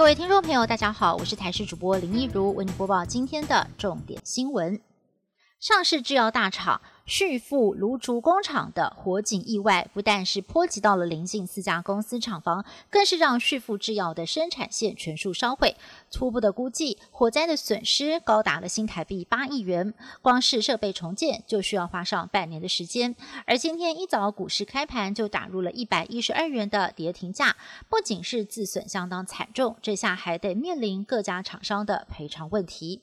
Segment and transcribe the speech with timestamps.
[0.00, 4.80] 各位听众朋友，大家好，我是台视主播林一如，为您播报今天的重点新闻。
[5.60, 15.74] 上市制药大厂旭富芦竹工厂的火警意外，不但是波及到了邻近四家公司厂房，更是让旭富制药的生产线全数烧毁。
[16.08, 19.92] 初步的估计，火灾的损失高达了新台币八亿元，
[20.22, 23.16] 光是设备重建就需要花上半年的时间。
[23.44, 27.56] 而今天一早股市开盘就打入了一百一十二元的跌停价，
[27.88, 33.02] 不仅是自损相当惨重，这下还得面临各家厂商的赔偿问题。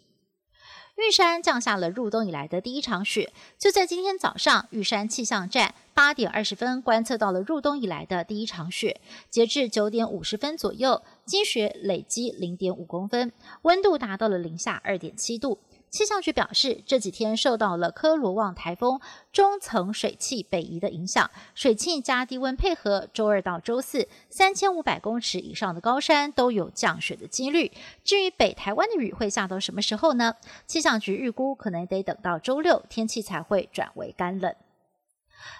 [0.97, 8.99] 玉山降下了入冬以来的第一场雪，就在今天早上，玉山气象站八点二十分观测到了入冬以来的第一场雪。
[9.29, 15.59] 截至九点五十分左右，积雪累积零点五公分，温度达到了零下二点七度。
[15.89, 18.99] 气象局表示，这几天受到了科罗旺台风
[19.31, 27.71] 中层水汽北移的影响，水汽加低温配合，周二到周四，三千五百公尺以上的高山都有降雪的几率。
[28.03, 30.35] 至于北台湾的雨会下到什么时候呢？
[30.65, 34.53] 气象局预估可能得等到周六，天气才会转为干冷。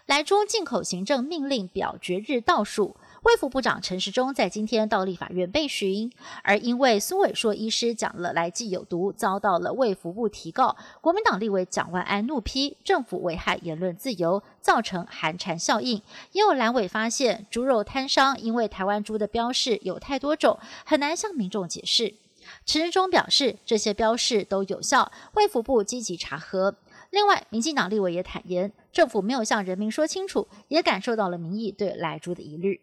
[0.05, 2.97] 来猪进口行政命令表决日倒数。
[3.27, 6.09] 卫福部长陈时中在今天到立法院被询，
[6.43, 10.77] 而因为苏伟硕医师讲了来剂有毒，遭到了卫福部提告。
[11.01, 16.01] 国民党立委蒋万安怒批政府危害言论自由，造成寒蝉效应。
[16.31, 22.13] 也有蓝委发现猪肉摊商因为台湾猪的标示有太多种，很难向民众解释。
[22.65, 26.73] 陈时中表示，这些标示都有效，卫福部积极查核。
[27.09, 32.79] 另外，民进党立委也坦言，政府没有向人民说清楚，也感受到了民意对来猪的疑虑。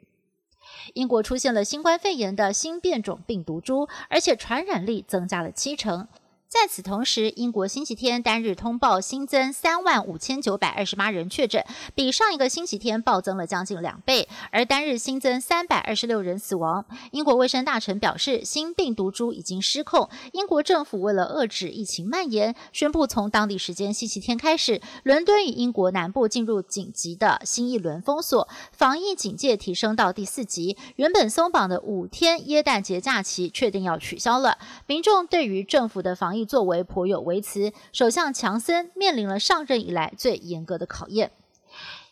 [0.95, 6.09] 英国出现了新冠肺炎的新变种病毒株，而且传染力增加了七成。
[6.55, 11.65] 在此同时，英国星期天单日通报新增三万五千九百二十八人确诊，
[11.97, 16.85] 比上一个星期天暴增了将近两倍，而单日新增三百二十六人死亡。
[17.11, 20.09] 英国卫生大臣表示，新病毒株已经失控。
[20.31, 30.77] 英国政府为了遏制疫情蔓延，宣布从当地时间星期天开始，伦敦与英国南部进入紧急的新一轮封锁，防疫警戒提升到第四级。
[30.95, 34.59] 原本松绑的五天耶诞节假期确定要取消了。
[34.87, 36.44] 民众对于政府的防疫。
[36.45, 41.31] 作为颇有微词，首相强森面临了上任以来最严格的考验。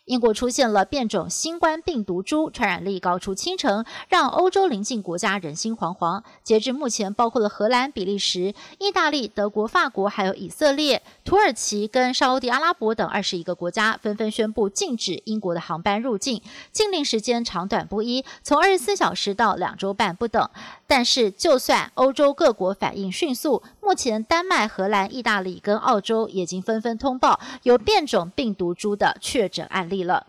[0.06, 6.24] 英国出现了变种新冠病毒株，传染力高出七成，让欧洲邻近国家人心惶惶。
[6.42, 20.50] 截至目前，包括了荷兰、比利时、意大利、德国、法国，还有以色列、土耳其跟沙地阿拉伯等二十一个国家，纷纷宣布禁止英国的航班入境，禁令时间长短不一，从二十四小时到两周半不等。
[20.88, 30.04] 但是，就算欧洲各国反应迅速，目前丹麦、荷兰、意大利跟澳洲已经纷纷通报有变种病毒株的确诊案例。
[30.04, 30.28] 了，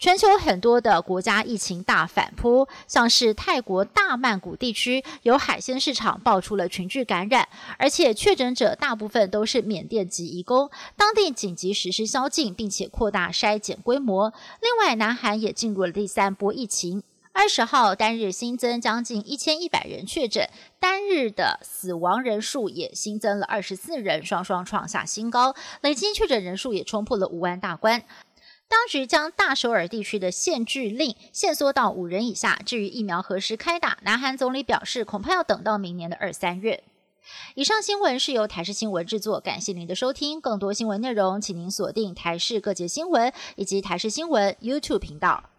[0.00, 14.34] 全球很多的国家疫情大反扑，像是泰国大曼谷地区有海鲜市场爆出了群聚感染，而且确诊者大部分都是缅甸籍移工，当地紧急实施宵禁，并且扩大筛检规模。
[14.60, 17.04] 另外，南韩也进入了第三波疫情，
[17.38, 20.48] 二十号单日新增将近一千一百人确诊，
[20.80, 28.02] 单日的死亡人数也新增了二十四人，双双创下新高，累计确诊人数也冲破了五万大关。
[28.68, 32.58] 当局将大首尔地区的限制令限缩到五人以下。
[32.64, 36.84] 至于疫苗何时开打，南韩总理表示，恐怕要等到明年的二三月。
[37.54, 40.40] 以上新闻是由台视新闻制作，感谢您的收听。
[40.40, 45.50] 更多新闻内容，请您锁定台视各界新闻以及台视新闻 YouTube 频道。